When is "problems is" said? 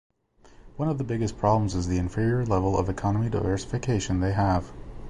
1.37-1.87